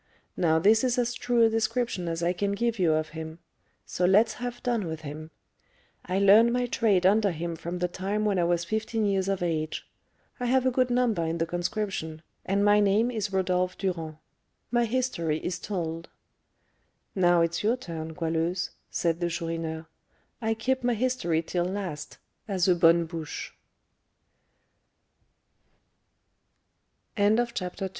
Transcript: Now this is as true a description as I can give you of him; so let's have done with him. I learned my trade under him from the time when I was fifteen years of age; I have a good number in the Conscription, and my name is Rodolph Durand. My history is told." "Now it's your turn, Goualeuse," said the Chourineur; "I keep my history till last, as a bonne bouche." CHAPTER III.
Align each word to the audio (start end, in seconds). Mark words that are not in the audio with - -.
Now 0.35 0.57
this 0.57 0.83
is 0.83 0.97
as 0.97 1.13
true 1.13 1.43
a 1.43 1.49
description 1.51 2.07
as 2.07 2.23
I 2.23 2.33
can 2.33 2.53
give 2.53 2.79
you 2.79 2.91
of 2.93 3.09
him; 3.09 3.37
so 3.85 4.03
let's 4.03 4.33
have 4.41 4.63
done 4.63 4.87
with 4.87 5.01
him. 5.01 5.29
I 6.05 6.17
learned 6.17 6.51
my 6.51 6.65
trade 6.65 7.05
under 7.05 7.29
him 7.29 7.55
from 7.55 7.77
the 7.77 7.87
time 7.87 8.25
when 8.25 8.39
I 8.39 8.43
was 8.45 8.65
fifteen 8.65 9.05
years 9.05 9.27
of 9.29 9.43
age; 9.43 9.87
I 10.39 10.47
have 10.47 10.65
a 10.65 10.71
good 10.71 10.89
number 10.89 11.23
in 11.23 11.37
the 11.37 11.45
Conscription, 11.45 12.23
and 12.43 12.65
my 12.65 12.79
name 12.79 13.11
is 13.11 13.31
Rodolph 13.31 13.77
Durand. 13.77 14.17
My 14.71 14.85
history 14.85 15.37
is 15.45 15.59
told." 15.59 16.09
"Now 17.13 17.41
it's 17.41 17.61
your 17.61 17.77
turn, 17.77 18.13
Goualeuse," 18.13 18.71
said 18.89 19.19
the 19.19 19.29
Chourineur; 19.29 19.85
"I 20.41 20.55
keep 20.55 20.83
my 20.83 20.95
history 20.95 21.43
till 21.43 21.65
last, 21.65 22.17
as 22.47 22.67
a 22.67 22.73
bonne 22.73 23.05
bouche." 23.05 23.53
CHAPTER 27.15 27.85
III. 27.85 27.89